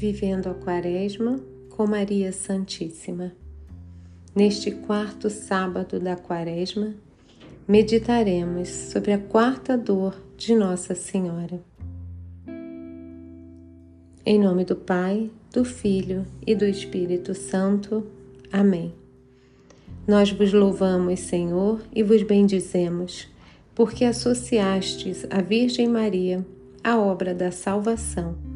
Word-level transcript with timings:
Vivendo 0.00 0.46
a 0.46 0.54
Quaresma 0.54 1.38
com 1.68 1.86
Maria 1.86 2.32
Santíssima. 2.32 3.32
Neste 4.34 4.70
quarto 4.70 5.28
sábado 5.28 6.00
da 6.00 6.16
Quaresma, 6.16 6.94
meditaremos 7.68 8.70
sobre 8.70 9.12
a 9.12 9.18
quarta 9.18 9.76
dor 9.76 10.16
de 10.38 10.54
Nossa 10.54 10.94
Senhora. 10.94 11.60
Em 14.24 14.40
nome 14.40 14.64
do 14.64 14.74
Pai, 14.74 15.30
do 15.52 15.66
Filho 15.66 16.24
e 16.46 16.54
do 16.54 16.64
Espírito 16.64 17.34
Santo. 17.34 18.06
Amém. 18.50 18.94
Nós 20.08 20.32
vos 20.32 20.50
louvamos, 20.50 21.20
Senhor, 21.20 21.82
e 21.94 22.02
vos 22.02 22.22
bendizemos, 22.22 23.28
porque 23.74 24.06
associastes 24.06 25.26
a 25.28 25.42
Virgem 25.42 25.88
Maria 25.88 26.42
à 26.82 26.98
obra 26.98 27.34
da 27.34 27.52
salvação. 27.52 28.49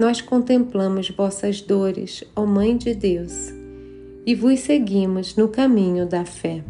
Nós 0.00 0.22
contemplamos 0.22 1.10
vossas 1.10 1.60
dores, 1.60 2.24
ó 2.34 2.46
Mãe 2.46 2.74
de 2.74 2.94
Deus, 2.94 3.52
e 4.24 4.34
vos 4.34 4.60
seguimos 4.60 5.36
no 5.36 5.46
caminho 5.46 6.06
da 6.06 6.24
fé. 6.24 6.64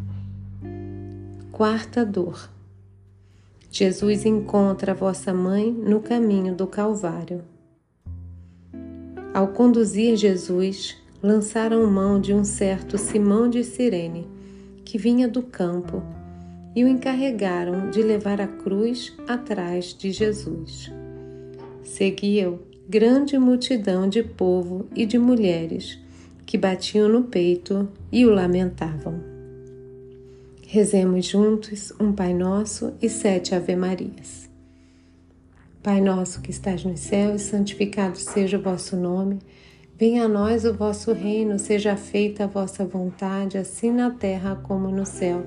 Quarta 1.52 2.04
dor. 2.04 2.50
Jesus 3.70 4.26
encontra 4.26 4.94
vossa 4.94 5.32
mãe 5.32 5.70
no 5.70 6.00
caminho 6.00 6.56
do 6.56 6.66
Calvário. 6.66 7.44
Ao 9.32 9.46
conduzir 9.46 10.16
Jesus, 10.16 10.96
lançaram 11.22 11.88
mão 11.88 12.20
de 12.20 12.34
um 12.34 12.42
certo 12.42 12.98
Simão 12.98 13.48
de 13.48 13.62
Cirene, 13.62 14.26
que 14.84 14.98
vinha 14.98 15.28
do 15.28 15.40
campo, 15.40 16.02
e 16.74 16.82
o 16.82 16.88
encarregaram 16.88 17.90
de 17.90 18.02
levar 18.02 18.40
a 18.40 18.48
cruz 18.48 19.16
atrás 19.28 19.94
de 19.96 20.10
Jesus. 20.10 20.90
Seguiam 21.84 22.68
grande 22.90 23.38
multidão 23.38 24.08
de 24.08 24.20
povo 24.20 24.84
e 24.96 25.06
de 25.06 25.16
mulheres 25.16 25.96
que 26.44 26.58
batiam 26.58 27.08
no 27.08 27.22
peito 27.22 27.88
e 28.10 28.26
o 28.26 28.30
lamentavam. 28.30 29.14
Rezemos 30.66 31.24
juntos 31.24 31.92
um 32.00 32.12
Pai 32.12 32.34
Nosso 32.34 32.92
e 33.00 33.08
sete 33.08 33.54
Ave-Marias. 33.54 34.50
Pai 35.80 36.00
nosso 36.00 36.42
que 36.42 36.50
estás 36.50 36.82
nos 36.82 36.98
céus, 36.98 37.42
santificado 37.42 38.18
seja 38.18 38.58
o 38.58 38.62
vosso 38.62 38.96
nome. 38.96 39.38
Venha 39.96 40.24
a 40.24 40.28
nós 40.28 40.64
o 40.64 40.74
vosso 40.74 41.12
reino, 41.12 41.60
seja 41.60 41.96
feita 41.96 42.42
a 42.42 42.48
vossa 42.48 42.84
vontade, 42.84 43.56
assim 43.56 43.92
na 43.92 44.10
terra 44.10 44.56
como 44.64 44.90
no 44.90 45.06
céu. 45.06 45.46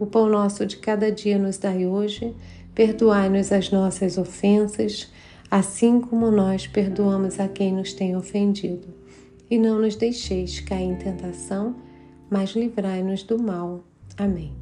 O 0.00 0.06
pão 0.06 0.26
nosso 0.26 0.64
de 0.64 0.78
cada 0.78 1.12
dia 1.12 1.38
nos 1.38 1.58
dai 1.58 1.84
hoje. 1.84 2.34
Perdoai-nos 2.74 3.52
as 3.52 3.70
nossas 3.70 4.16
ofensas, 4.16 5.10
assim 5.56 6.02
como 6.02 6.30
nós 6.30 6.66
perdoamos 6.66 7.40
a 7.40 7.48
quem 7.48 7.72
nos 7.72 7.94
tem 7.94 8.14
ofendido. 8.14 8.88
E 9.50 9.58
não 9.58 9.80
nos 9.80 9.96
deixeis 9.96 10.60
cair 10.60 10.90
em 10.90 10.96
tentação, 10.96 11.74
mas 12.28 12.50
livrai-nos 12.50 13.22
do 13.22 13.42
mal. 13.42 13.82
Amém. 14.18 14.52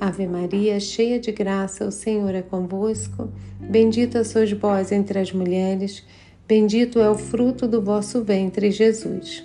Ave 0.00 0.26
Maria, 0.26 0.80
cheia 0.80 1.20
de 1.20 1.32
graça, 1.32 1.86
o 1.86 1.92
Senhor 1.92 2.34
é 2.34 2.40
convosco. 2.40 3.28
Bendita 3.60 4.24
sois 4.24 4.50
vós 4.52 4.90
entre 4.90 5.18
as 5.18 5.32
mulheres, 5.32 6.02
bendito 6.48 6.98
é 6.98 7.10
o 7.10 7.14
fruto 7.14 7.68
do 7.68 7.82
vosso 7.82 8.24
ventre, 8.24 8.70
Jesus. 8.70 9.44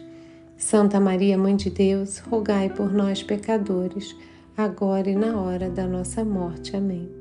Santa 0.56 1.02
Maria, 1.02 1.38
Mãe 1.38 1.58
de 1.58 1.70
Deus, 1.70 2.20
rogai 2.20 2.70
por 2.70 2.94
nós, 2.94 3.22
pecadores, 3.22 4.16
agora 4.56 5.10
e 5.10 5.16
na 5.16 5.38
hora 5.38 5.70
da 5.70 5.86
nossa 5.86 6.24
morte. 6.24 6.78
Amém. 6.78 7.21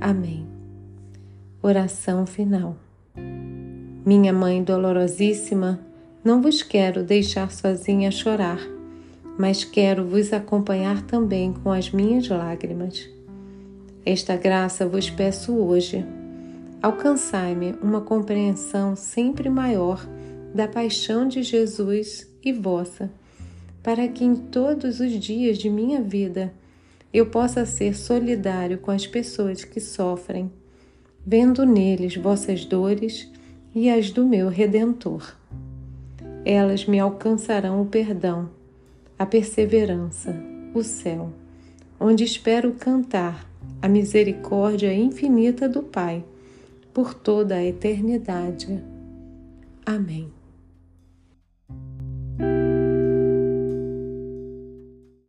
Amém. 0.00 0.46
Oração 1.62 2.26
final. 2.26 2.76
Minha 4.06 4.32
Mãe 4.32 4.62
dolorosíssima, 4.62 5.80
não 6.24 6.40
vos 6.40 6.62
quero 6.62 7.02
deixar 7.02 7.50
sozinha 7.50 8.08
a 8.08 8.12
chorar 8.12 8.58
mas 9.40 9.64
quero 9.64 10.04
vos 10.04 10.34
acompanhar 10.34 11.00
também 11.00 11.50
com 11.50 11.72
as 11.72 11.90
minhas 11.90 12.28
lágrimas. 12.28 13.08
Esta 14.04 14.36
graça 14.36 14.86
vos 14.86 15.08
peço 15.08 15.54
hoje. 15.56 16.04
Alcançai-me 16.82 17.74
uma 17.80 18.02
compreensão 18.02 18.94
sempre 18.94 19.48
maior 19.48 20.06
da 20.54 20.68
paixão 20.68 21.26
de 21.26 21.42
Jesus 21.42 22.30
e 22.44 22.52
vossa, 22.52 23.10
para 23.82 24.06
que 24.08 24.24
em 24.24 24.36
todos 24.36 25.00
os 25.00 25.12
dias 25.12 25.56
de 25.56 25.70
minha 25.70 26.02
vida 26.02 26.52
eu 27.12 27.26
possa 27.26 27.66
ser 27.66 27.96
solidário 27.96 28.78
com 28.78 28.90
as 28.90 29.06
pessoas 29.06 29.64
que 29.64 29.80
sofrem, 29.80 30.50
vendo 31.26 31.64
neles 31.66 32.16
vossas 32.16 32.64
dores 32.64 33.30
e 33.74 33.90
as 33.90 34.10
do 34.10 34.26
meu 34.26 34.48
Redentor. 34.48 35.34
Elas 36.44 36.86
me 36.86 36.98
alcançarão 36.98 37.82
o 37.82 37.86
perdão 37.86 38.48
a 39.20 39.26
perseverança, 39.26 40.34
o 40.72 40.82
céu, 40.82 41.30
onde 42.00 42.24
espero 42.24 42.72
cantar 42.72 43.46
a 43.82 43.86
misericórdia 43.86 44.94
infinita 44.94 45.68
do 45.68 45.82
Pai 45.82 46.24
por 46.94 47.12
toda 47.12 47.56
a 47.56 47.62
eternidade. 47.62 48.82
Amém. 49.84 50.39